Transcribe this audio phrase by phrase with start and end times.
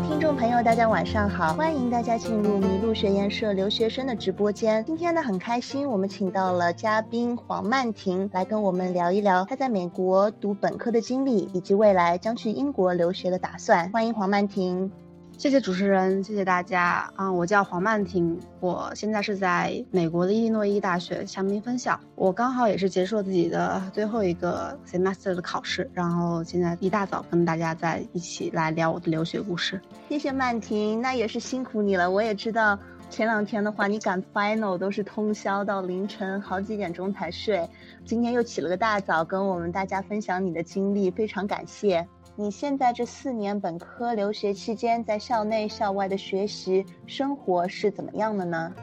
[0.00, 4.84] 听众朋友，大家晚上好，欢迎大家进入麋鹿学研社留学生的直播间。
[4.84, 13.88] 今天呢，很开心，我们请到了嘉宾黄曼婷来跟我们聊一聊她在美国读本科的经历，以及未来将去英国留学的打算。
[13.92, 14.90] 欢迎黄曼婷。
[15.36, 17.30] 谢谢主持人，谢谢大家啊！
[17.30, 29.78] 我叫黄曼婷，我现在是在美国的伊利诺伊大学香槟分校，我刚好也是结束了自己的最后一个 semester 的考试，然后现在一大早跟大家在一起来聊我的留学故事。
[30.08, 32.10] 谢谢曼婷，那也是辛苦你了。
[32.10, 32.78] 我也知道
[33.10, 37.68] 前两天的话，你赶 final 都是通宵到凌晨好几点钟才睡，
[38.06, 42.06] 今天又起了个大早跟我们大家分享你的经历，非常感谢。
[42.36, 48.74] 你现在这四年本科留学期间，在校内校外的学习生活是怎么样的呢？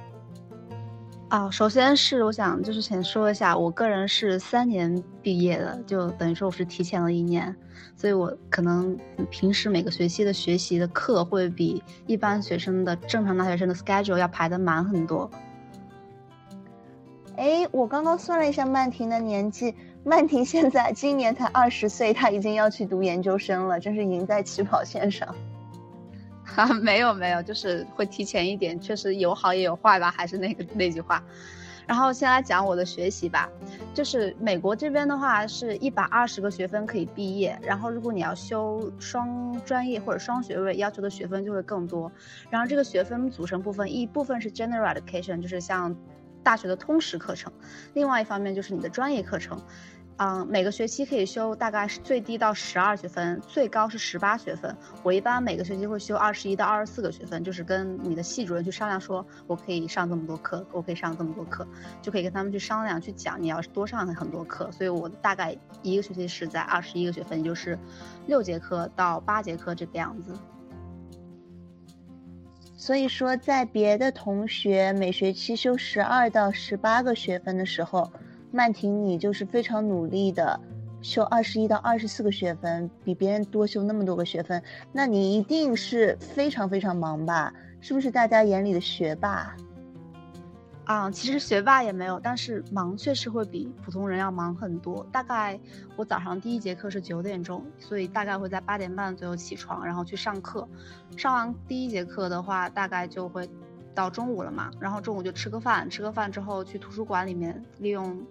[1.27, 7.53] 啊，首先是我想就是先说一下，我个人是三年毕业的，就等于说我是提前了一年，
[7.97, 8.97] 所以我可能
[9.29, 15.29] 平时每个学期的学习的课会比一般学生的正常大学生的 schedule 要排的满很多。
[17.41, 19.73] 哎，我刚刚算了一下曼婷的年纪。
[20.03, 25.27] 曼婷现在今年才二十岁，她已经要去读研究生了，真是赢在起跑线上。
[26.43, 31.23] 哈， 没有没有，就是会提前一点，确实有好也有坏吧，还是那个那句话。
[31.87, 33.49] 然后先来讲我的学习吧，
[33.91, 42.11] 就是美国这边的话是一百二十个学分可以毕业，然后如果你要修双专业或者双学位，要求的学分就会更多。
[42.51, 45.95] 然后这个学分组成部分，一部分是 general education，就是像。
[46.43, 47.51] 大学的通识课程，
[47.93, 49.61] 另外一方面就是你的专业课程，
[50.17, 54.75] 嗯，每个学期可以修大概是最低到十二学分，最高是十八学分。
[55.03, 61.67] 我一般每个学期会修二十一到二十四个学分，就是跟你的系主任去商量，说我可以上这么多课，我可以上这么多课，
[62.01, 64.71] 就可以跟他们去商量去讲，你要多上很多课。
[64.71, 67.77] 所以我大概一个学期是在二十一个学分，也就是
[68.27, 70.33] 六节课到八节课这个样子。
[72.81, 78.11] 所以说，在别的同学每学期修十二到十八个学分的时候，
[78.51, 80.59] 曼婷你就是非常努力的
[80.99, 84.59] 修二十一到二十四个学分，比别人多修那么多个学分，
[84.91, 87.53] 那你一定是非常非常忙吧？
[87.81, 89.55] 是不是大家眼里的学霸？
[90.91, 95.07] 啊，其实学霸也没有，但是忙确实会比普通人要忙很多。
[95.09, 95.57] 大概
[95.95, 100.67] 我早上第一节课是九点钟，所以大概会在八点半左右起床，然后去上课。
[101.15, 103.49] 上完第一节课的话，大概就会
[103.95, 108.21] 到中午了嘛，然后中午就吃个饭，吃个饭之后去图书馆里面利用。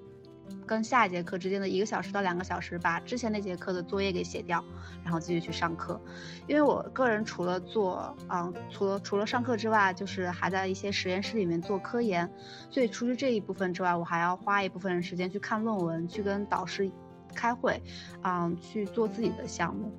[0.66, 4.64] 跟下一节课之间的一个小时到两个小时，把之前那节课的作业给写掉，
[5.02, 6.00] 然后继续去上课。
[6.46, 12.30] 因为我个人除了做，嗯，除了除了上课之外，就是还在一些实验室里面做科研，
[12.70, 16.90] 所以除去这一部分之外，我还要花一部分时间去看论文，去跟导师
[17.34, 17.82] 开会，
[18.22, 19.92] 嗯，去做自己的项目。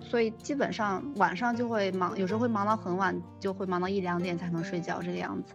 [0.00, 5.54] 所以基本上晚上就会忙，有时候会忙到很晚，就会忙到一两点才能睡觉这个样子。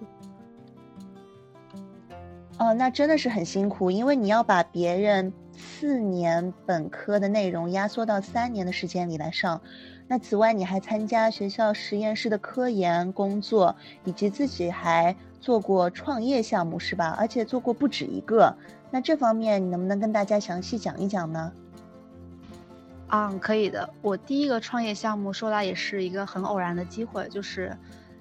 [2.60, 9.62] 哦，那真的是很辛苦，因为你要把别人四年本科的内容压缩到三年的时间里来上。
[10.08, 13.76] 那此外，你还参加学校实验室的科研工作，
[14.06, 17.16] 以及自己还做过创业项目，是吧？
[17.20, 18.56] 而且做过不止一个。
[18.90, 21.52] 那这方面你能不能跟大家详细讲一讲呢？
[23.10, 23.88] 嗯，可以的。
[24.02, 27.78] 我第一个创业项目说来也是一个很偶然的机会，就是。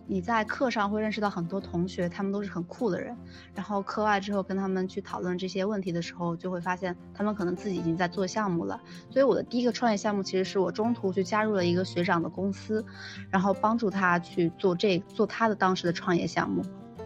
[0.08, 3.16] 你在课上会认识到很多同学，他们都是很酷的人。
[3.54, 8.80] 然后课外之后跟他们去讨论这些问题的时候，就会发现他们可能自己已经在做项目了。
[9.10, 12.84] 所以我的第一个创业项目其实是我中途去加入了一个学长的公司，
[13.30, 16.62] 然后帮助他去做这做他的当时的创业项目。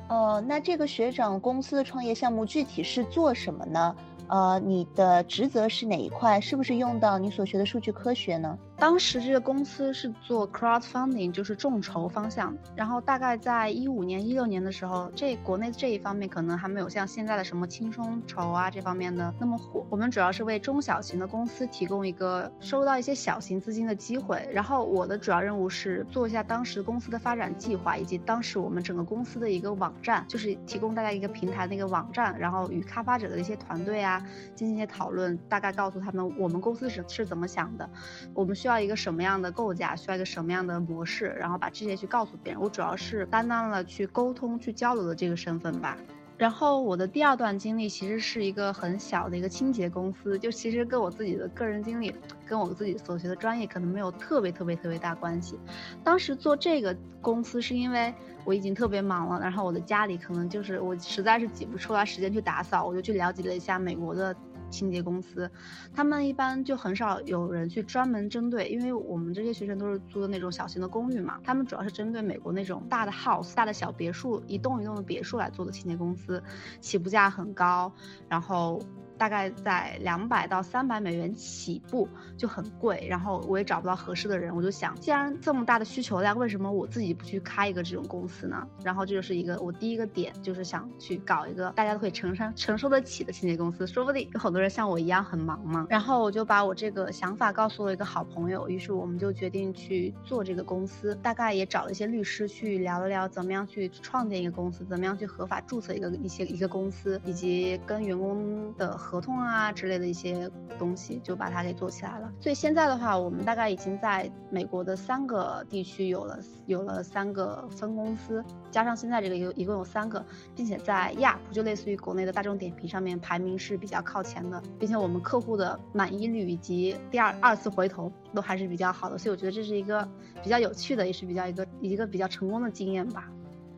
[0.08, 3.96] 哦，那这个学长公司的创业项目具体是做什么呢？
[4.26, 6.40] 呃，你的职责是哪一块？
[6.40, 8.58] 是不是用到你所学的数据科学呢？
[8.80, 12.56] 当时这个公司是做 crowdfunding，就是众筹方向。
[12.74, 19.86] 然后大概在一五年、一六年的时候，这国内这一方面可能还没有像现在的什么轻松筹啊这方面的那么火。
[19.90, 24.48] 我们主要是为中小型的公司提供一个收到一些小型资金的机会。
[24.50, 34.24] 然后我的主要任务是做一下当时公司的发展计划，以及当时我们整个公司的一个网站，就是提供大家一个平台的一个网站，然后与开发者的一些团队啊。
[34.54, 37.88] 进行一些讨论，大概告诉他们我们公司是是怎么想的，
[38.32, 42.62] 我们需要要一个什么样的构架，需要一个什么样的模式，然后把这些去告诉别人。
[42.62, 45.96] 我主要是担当了去沟通、去交流的这个身份吧。
[46.38, 52.14] 然后我的第二段经历其实是一个很小的一个清洁公司，就其实跟我自己的个人经历，
[52.46, 55.60] 跟我自己所学的专业可能没有特别特别特别大关系。
[56.02, 58.14] 当时做这个公司是因为
[58.46, 64.34] 我已经特别忙了，然后我的家里可能就是我实在是挤不出来时间去打扫，我就去了解了一下美国的。
[64.70, 65.50] 清洁公司，
[65.92, 76.42] 他们一般就很少有人去专门针对，因为我们这些学生都是租的那种小型的公寓嘛，他们主要是针对美国那种大的 house、大的小别墅、一栋一栋的别墅来做的清洁公司，
[76.80, 77.92] 起步价很高，
[78.28, 78.80] 然后。
[79.20, 82.08] 大概在两百到三百美元起步
[82.38, 88.66] 就很贵，然后我也找不到合适的人，我就想，既然这么大的需求量，为什么我自己不去开一个这种公司呢？
[88.82, 95.86] 然后这就是一个我第一个点，就是想去搞一个大家都可以承担承受得起的清洁公司，说不定有很多人像我一样很忙嘛。
[95.90, 108.96] 然后我就把我这个想法告诉了一个好朋友，于是我们就决定去做这个公司，大概也找了一些律师去聊了聊，怎么样去创建一个公司，怎么样去合法注册一个一些一个公司，以及跟员工的。
[109.10, 110.48] 合同啊之类的一些
[110.78, 112.32] 东西，就把它给做起来了。
[112.40, 120.24] 所以现在的话，我们大概已经在美国的三个地区有了有了三个分公司，加上现在这个有一共有三个，
[120.54, 129.18] 并且在 Yap 就类似于国内的大众点评上面排名是比较靠前的，并且我们客户的满意率以及第二二次回头都还是比较好的。
[129.18, 130.08] 所以我觉得这是一个
[130.40, 133.28] 比较有趣的，也是比较一个一个比较成功的经验吧。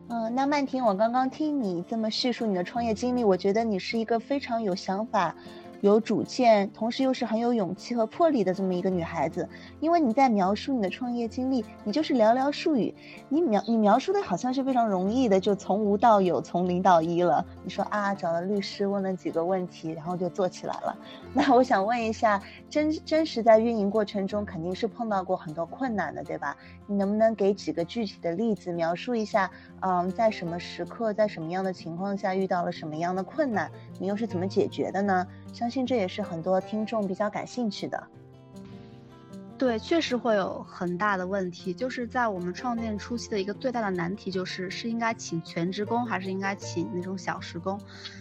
[0.09, 5.35] 嗯，那曼婷，我刚刚听你这么叙述你的创业经历，我觉得你是一个非常有想法。
[5.81, 9.49] 有主见，同时又是很有勇气和魄力的这么一个女孩子。
[9.81, 12.95] 因为你在描述你的创业经历，你就是寥寥数语，
[13.27, 17.45] 你描你描述的好像是非常容易的，就从无到有，从零到一了。
[17.65, 20.97] 你说啊，找了律师问了几个问题，然后就做起来了。
[21.35, 26.55] 那我想问一下，真真实在运营过程中肯定是碰到过很多困难的，对吧？
[26.87, 29.49] 你能不能给几个具体的例子描述一下？
[29.81, 35.27] 嗯，在什么时刻，在什么样的情况下遇到了什么样的困难，你又是怎么解决的呢？
[35.53, 38.01] 相信这也是很多听众比较感兴趣的。
[39.63, 47.79] 对，确实会有很大的问题，就是在我们创建初期的一个最大的难题，就是是应该请全职工还是应该请那种小时工。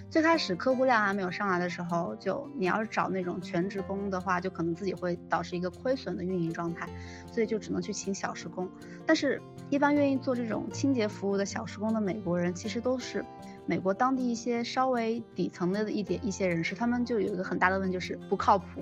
[0.09, 6.89] 最开始客户量还没有上来的时候，就你要是找那种全职工的话，就可能自己会导致一个亏损的运营状态，
[7.33, 8.71] 所以就只能去请小时工。
[9.05, 13.25] 但是，一般愿意做这种清洁服务的小时工的美国人，其实都是
[13.67, 18.81] 美国当地一些稍微底层的一点一些人士，他们就有一个很大的问题，就是不靠谱。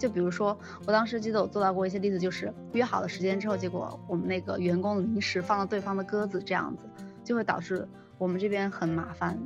[0.00, 6.86] 就比如说，我当时记得我做到过一些例子，就是约好了时间之后，结果我们那个员工临时放了对方的鸽子，这样子
[7.22, 7.86] 就会导致
[8.16, 9.38] 我们这边很麻烦。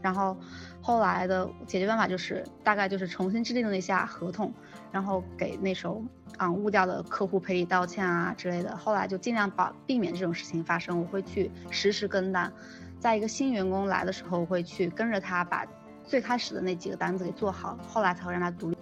[0.00, 0.34] 然后
[0.80, 4.50] 后来的解决办法就是，大概就是重新制定了一下合同，
[4.90, 6.02] 然后给那时候
[6.38, 8.74] 啊误掉的客户赔礼道歉啊之类的。
[8.76, 12.50] 后来就尽量保避免这种事情发生，我会去实时跟单，
[12.98, 15.66] 在一个新员工来的时候，我会去跟着他把
[16.04, 18.77] 最开始的那几个单子给做好，后来才会让他独立。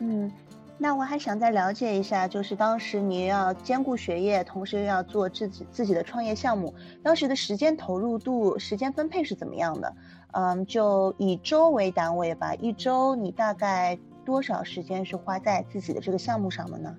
[0.00, 0.30] 嗯，
[0.78, 6.72] 那我还想再了解一下，就是当时你要兼顾学业，同时又要做自己自己的创业项目，
[7.02, 9.94] 当时的时间投入度、时间分配是怎么样的？
[10.32, 16.94] 嗯，就以周为单位吧，一周你大概多少时间是花在自己的这个项目上的呢？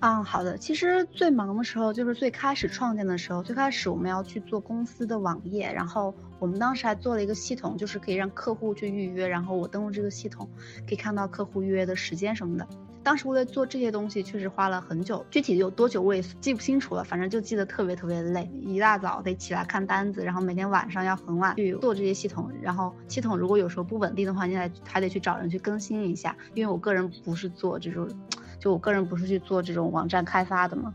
[0.00, 0.56] 啊，好的。
[0.56, 3.42] 其实最忙的时候就是最开始创建的时候。
[3.42, 10.48] 最开始我们要去做公司的网页，然后我们当时还做了一个系统，就是可以让客户去预约，然后我登录这个系统，
[10.86, 12.68] 可以看到客户预约的时间什么的。
[13.02, 18.48] 当时为了做这些东西，确实花了很久，具体有多久我也记不清楚了，反正就记得特别特别累。
[18.60, 26.36] 一大早得起来看单子，然后每天晚上要很晚去做这些系统，然后系统如果有时候不稳定的话，你还还得去找人去更新一下。
[26.54, 28.08] 因为我个人不是做这种。
[28.58, 30.94] 就我个人不是去做这种网站开发的吗？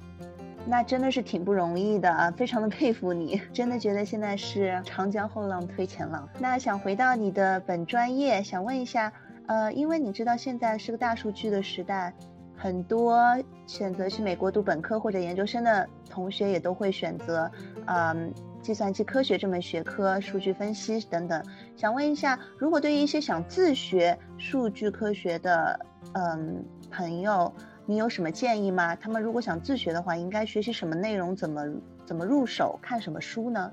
[0.66, 6.26] 那真的是挺不容易的啊，非常的佩服你，真的觉得现在是长江后浪推前浪。
[6.40, 9.12] 那想回到你的本专业，想问一下，
[9.48, 12.14] 呃，因为你知道现在是个大数据的时代，
[12.56, 13.22] 很多
[13.68, 17.52] 选择去美国读本科或者研究生的同学也都会选择，
[17.88, 21.44] 嗯，计算机科学这门学科、数据分析等等。
[21.76, 25.78] 想问一下，如果对于一些想自学数据科学的，
[26.14, 26.64] 嗯。
[26.96, 27.52] 朋友，
[27.88, 28.96] 你有什么建议吗？
[28.96, 31.36] 他们如果想自学的话，应该学习什么内容？
[31.36, 31.64] 怎么
[32.06, 32.78] 怎么入手？
[32.84, 33.72] 看什么书呢？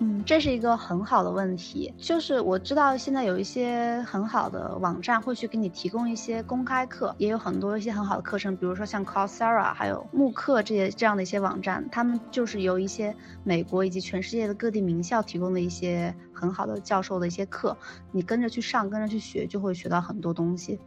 [0.00, 1.92] 嗯，这是一个很好的问题。
[1.98, 17.76] 就是我知道现在有一些很好的网站会去给你提供一些公开课，也有很多一些很好的课程，比如说像 Coursera，还有慕课这些这样的一些网站，他们就是由一些美国以及全世界的各地名校提供的一些很好的教授的一些课，
[18.12, 20.78] 你跟着去上，跟着去学，就会学到很多东西。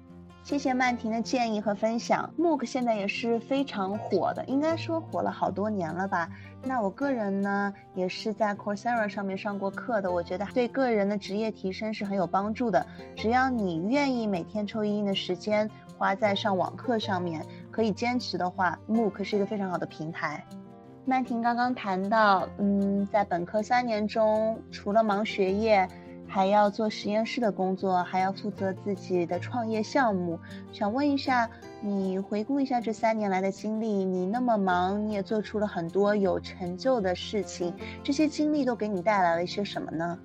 [0.43, 2.29] 谢谢曼婷的建议和分享。
[2.37, 6.27] MOOC 现在也是非常火的，应该说火了好多年了吧？
[6.63, 12.85] 那我个人呢，也是在 Coursera 上面上过课的，我觉得对个人的职业提升是很有帮助的。
[13.15, 20.43] 只要你愿意每天抽一定的时间花在上网课上面，可以坚持的话，MOOC 是一个非常好的平台。
[21.05, 25.87] 曼婷刚刚谈到，嗯，在本科三年中，除了忙学业。
[26.33, 30.39] 还要做实验室的工作，还要负责自己的创业项目。
[30.71, 31.49] 想问一下，
[31.81, 40.17] 你回顾一下这三年来的经历，你那么忙，你也做出了很多有成就的事情，这些经历都给你带来了一些什么呢？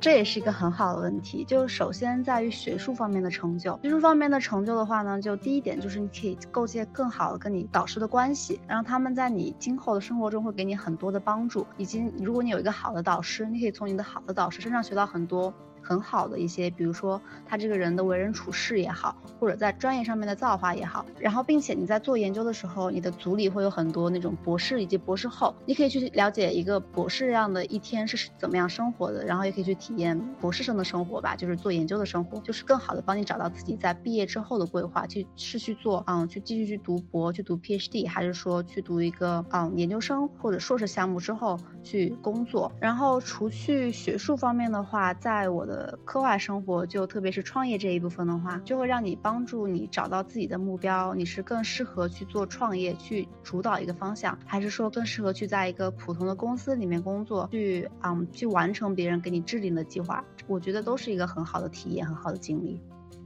[0.00, 3.78] 这也是一个很好的问题，就是首先在于学术方面的成就。
[3.82, 15.52] 学术方面的成就的话呢，就第一点就是你可以构建更好的跟你导师的关系，让他们在你今后的生活中会给你很多的帮助，以及如果你有一个好的导师，你可以从你的好的导师身上学到很多。
[15.88, 42.70] 很好的一些，比如说他这个人的为人处事也好，或者在专业上面的造化也好，然后并且你在做研究的时候，你的组里会有很多那种博士以及博士后，你可以去了解一个博士这样的一天是怎么样生活的，然后也可以去体验博士生的生活吧，就是做研究的生活，就是更好的帮你找到自己在毕业之后的规划，去是去做嗯，去继续去读博，去读 PhD，还是说去读一个嗯研究生或者硕士项目之后去工作。
[42.78, 45.77] 然后除去学术方面的话，在我的。
[45.78, 51.14] 呃课外生活就特别是创业这一部分的话，就会让你帮助你找到自己的目标。
[51.14, 60.24] 你是更适合去做创业，去主导一个方向，还是说更适合去在一个普通的公司里面工作，去嗯去完成别人给你制定的计划？
[60.48, 62.80] 我觉得都是一个很好的体验，很好的经历。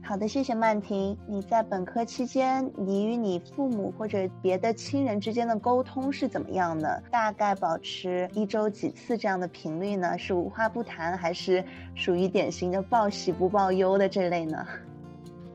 [0.05, 1.17] 好的，谢谢曼婷。
[1.25, 7.01] 你在本科期间，你与你父母或者别的亲人之间的沟通是怎么样的？
[7.09, 10.17] 大概保持一周几次这样的频率呢？
[10.17, 11.63] 是无话不谈，还是
[11.95, 14.67] 属于典型的报喜不报忧的这类呢？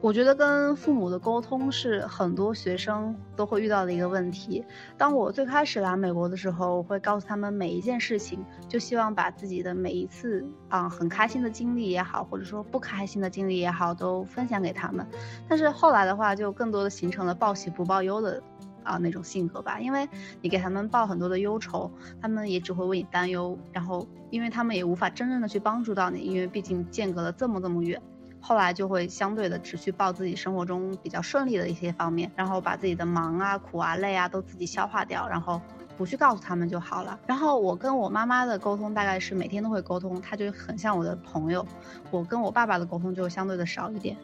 [0.00, 4.64] 我觉得跟父母的沟通是很多学生都会遇到的一个问题。
[4.96, 8.38] 当我最开始来美国的时候，我会告诉他们每一件事情，
[8.68, 15.04] 就希望把自己的每一次啊很开心的经历也好，或者说不开心的经历也好，都分享给他们。
[15.48, 18.40] 但是后来的话，就更多的形成了报喜不报忧的
[18.84, 19.80] 啊那种性格吧。
[19.80, 20.08] 因为
[20.40, 21.90] 你给他们报很多的忧愁，
[22.22, 28.00] 他们也只会为你担忧，然后因为他们也无法真正的去帮助到你，因为毕竟间隔了这么这么远。
[28.48, 35.60] 后来就会相对的只去报自己生活中比较顺利的一些方面，然后把自己的忙啊、苦啊、累啊都自己消化掉，然后
[35.98, 37.20] 不去告诉他们就好了。
[37.26, 41.66] 然后我跟我妈妈的沟通大概是每天都会沟通，她就很像我的朋友。
[42.10, 44.16] 我跟我爸爸的沟通就相对的少一点。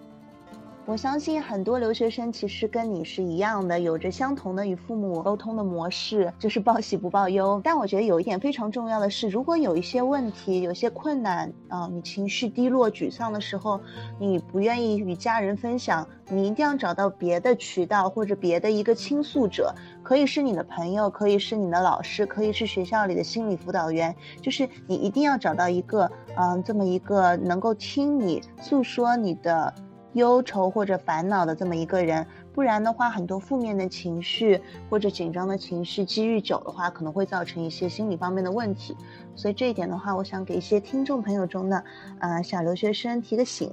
[0.87, 7.59] 我相信很多留学生其实跟你是一样的，有着相同的与父母沟通的模式，就是报喜不报忧。
[7.65, 13.81] 但我觉得有一点非常重要的是，如果有一些问题、有些困难啊，你情绪低落、沮丧的时候，
[14.21, 29.73] 你不愿意与家人分享，你一定要找到别的渠道或者别的一个倾诉者，可以是你的朋友，可以是你的老师，可以是学校里的心理辅导员，就是你一定要找到一个嗯，这么一个能够听你诉说你的。
[30.15, 38.97] 忧愁或者烦恼的这么一个人，不然的话，很多负面的情绪或者紧张的情绪积郁久的话，可能会造成一些心理方面的问题。
[39.37, 41.85] 所以这一点的话，我想给一些听众朋友中的，
[42.19, 43.71] 呃，小留学生提个醒。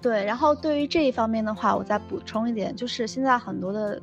[0.00, 4.00] 对，然后对于这一方面的话，我再补充一点，就是现在很多的。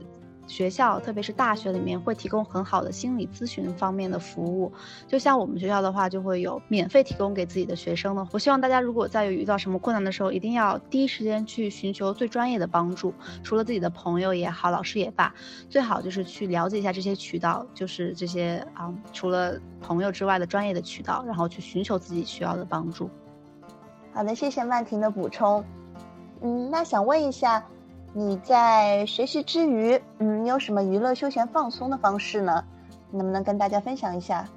[0.49, 4.71] 学校，特别是大学里面会提供很好的心理咨询方面的服务。
[5.07, 8.27] 就像我们学校的话，就会有免费提供给自己的学生的。
[8.31, 13.13] 我希望大家如果在遇到什么困难的时候，一定要第一时间去寻求最专业的帮助。
[13.43, 15.31] 除了自己的朋友也好，老师也罢，
[15.69, 23.07] 最好就是去了解一下这些渠道，就是这些啊，除了朋友之外的专业的渠道，然后去寻求自己需要的帮助。
[24.11, 25.63] 好的，谢谢曼婷的补充。
[26.41, 27.63] 嗯，那想问一下。
[28.13, 32.63] 你在学习之余，嗯，你有什么娱乐、休闲、放松的方式呢？
[33.11, 34.47] 能不能跟大家分享一下？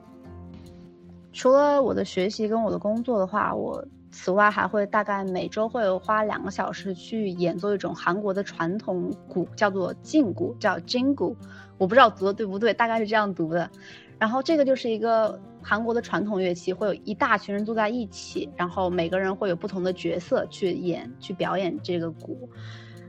[1.32, 11.36] 除了我的学习跟我的工作的话，我此外还会大概每周会有花两个小时去演奏一种韩国的传统鼓，叫做劲鼓，叫金鼓。
[11.78, 13.70] 我不知道读的对不对，大概是这样读的。
[14.18, 22.48] 然后这个就是一个韩国的传统乐器，会有一大群人坐在一起，然后每个人会有不同的角色去演、去表演这个鼓。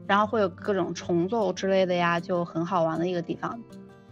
[0.07, 3.60] 然后会有各种重奏之类的呀，就很好玩的一个地方。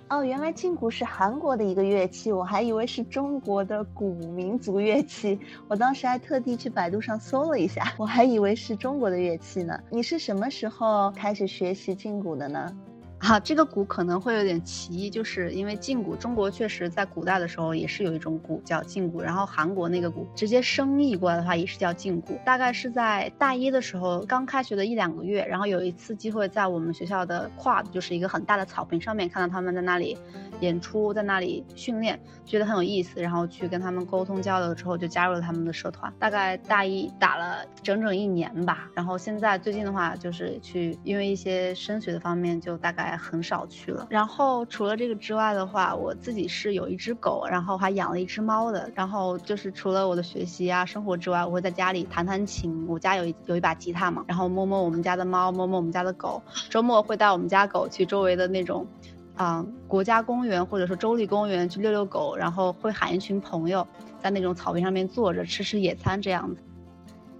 [0.10, 5.40] 哦，原来劲鼓是韩国的一个乐器，我还以为是中国的古民族乐器。
[5.70, 9.80] 我当时还特地去百度上搜了一下，我还以为是中国的乐器呢。
[9.90, 12.76] 你是什么时候开始学习劲鼓的呢？
[13.22, 22.36] 啊，这个鼓可能会有点奇异，就是因为劲鼓，中国确实在古代的时候也是有一种鼓叫劲鼓，然后韩国那个鼓直接生译过来的话也是叫劲鼓。
[22.44, 30.18] 大概是在大一的时候，刚开学的一两个月，然后有一次机会在我们学校的 quad，就是一个很大的草坪上面看到他们在那里
[30.60, 36.12] 演出，在那里训练，觉得很有意思，然后去跟他们沟通交流之后，就加入了他们的社团。
[36.18, 43.11] 大概大一打了整整一年吧，然后现在最近的话就是去因为一些升学的方面，就大概。
[43.12, 44.08] 在很少去了。
[44.10, 48.90] 然后除了这个之外的话，我自己是有一只狗，然后还养了一只猫的。
[48.96, 52.88] 然后就是除了我的学习啊、生活之外，我会在家里弹弹琴。
[52.88, 56.42] 我家有有一把吉他嘛，然后摸摸我们家的猫，摸摸我们家的狗。
[56.70, 58.88] 周末会带我们家狗去周围的那种，
[59.36, 63.86] 啊，国家公园或者说州立公园去遛遛狗，然后会喊一群朋友
[64.22, 66.62] 在那种草坪上面坐着吃吃野餐这样子。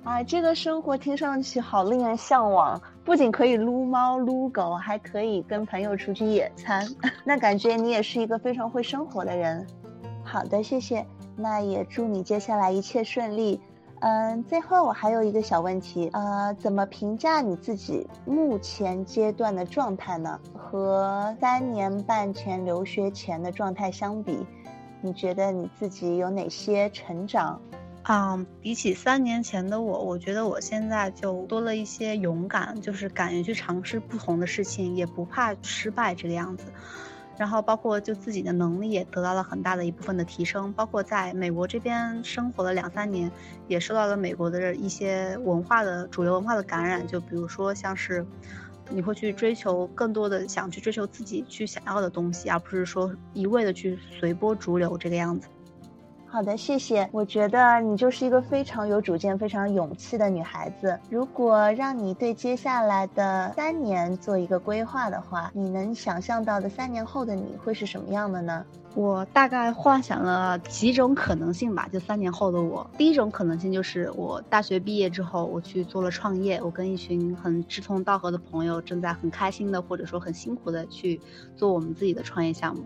[0.04, 6.86] 啊，这个生活听上去好令人向往，不仅可以撸猫撸狗，还可以跟朋友出去野餐，
[7.26, 9.66] 那感觉你也是一个非常会生活的人。
[10.24, 11.06] 好的，谢谢，
[11.36, 13.60] 那也祝你接下来一切顺利。
[14.02, 20.40] 嗯，最后我还有一个小问题，呃，怎么评价你自己目前阶段的状态呢？
[20.56, 24.44] 和三年半前留学前的状态相比，
[25.02, 27.62] 你觉得你自己有哪些成长？
[28.04, 36.66] 嗯，比起三年前的我，我觉得我现在就多了一些勇敢，就是敢于去尝试不同的事情，也不怕失败这个样子。
[37.38, 43.32] 然后包括就自己的能力也得到了很大的一部分的提升，包括在美国这边生活了两三年，
[43.68, 47.08] 也受到了美国的一些文化的主流文化的感染。
[47.08, 48.26] 就比如说像是，
[48.90, 55.48] 你会去追求更多的想去追求自己去想要的东西，而不是说一味的去随波逐流这个样子。
[56.34, 57.10] 好的，谢谢。
[57.12, 60.98] 我觉得你就是一个非常有主见、非常勇气的女孩子。
[61.10, 68.66] 如果让你对接下来的三年做一个规划的话，你能想象到的三年后的你会是什么样的呢？
[68.96, 71.90] 我大概幻想了几种可能性吧。
[71.92, 81.20] 就三年后的我，第一种可能性就是我大学毕业之后，我去做了创业，我跟一群很志同道合的朋友，正在很开心的或者说很辛苦的去
[81.58, 82.86] 做我们自己的创业项目。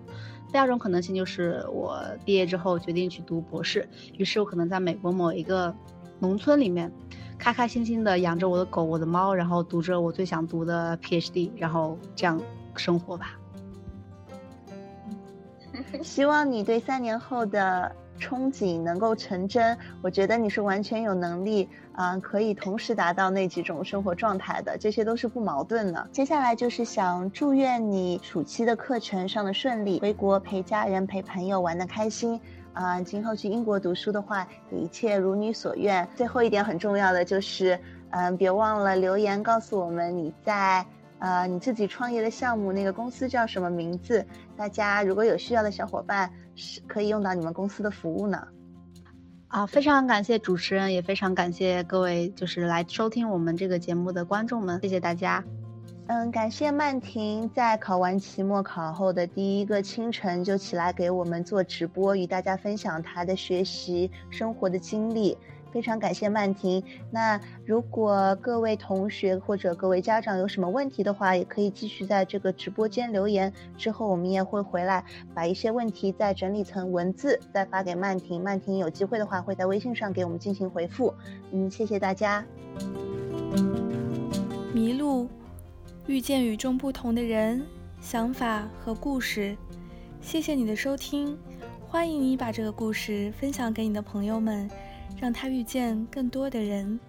[0.56, 3.86] 第二种可能性就是我毕业之后决定去读博士，
[4.18, 5.76] 于是我可能在美国某一个
[6.18, 6.90] 农村里面，
[7.38, 12.42] 开开心心的养着我的狗、我的猫，然后读着我最想读的 PhD，然后这样
[12.74, 13.38] 生活吧。
[16.02, 17.94] 希望你对三年后的。
[18.20, 26.08] 憧憬能够成真，我觉得你是完全有能力啊，可以同时达到那几种生活状态的，这些都是不矛盾的。
[26.12, 32.40] 接下来就是想祝愿你暑期的课程上的顺利，回国陪家人陪朋友玩的开心
[32.74, 33.02] 啊！
[33.02, 36.08] 今后去英国读书的话，一切如你所愿。
[36.16, 37.80] 最后一点很重要的就是，
[38.12, 40.86] 嗯，别忘了留言告诉我们你在。
[41.18, 44.24] 呃，你自己创业的项目，那个公司叫什么名字？
[44.58, 48.48] 大家如果有需要的小伙伴，是可以用到你们公司的服务呢。
[49.48, 55.44] 啊，非常感谢主持人，也非常感谢各位就是来收听我们这个节目的观众们，谢谢大家。
[56.08, 65.38] 嗯，感谢曼婷在考完期末考后的第一个清晨就起来给我们做直播，与大家分享她的学习生活的经历。
[65.76, 66.82] 非常感谢曼婷。
[67.12, 73.52] 那如果各位同学或者各位家长有什么问题的话，也可以继续在这个直播间留言。
[73.78, 78.42] 之后我们也会回来把一些问题再整理成文字，再发给曼婷。
[78.42, 81.14] 曼婷有机会的话会在微信上给我们进行回复。
[81.52, 82.46] 嗯，谢谢大家。
[84.74, 85.28] 迷路，
[86.08, 87.62] 遇见与众不同的人、
[88.00, 89.58] 想法和故事。
[90.22, 91.38] 谢谢你的收听，
[91.86, 94.70] 欢迎你把这个故事分享给你的朋友们。
[95.20, 97.00] 让他遇见更多的人。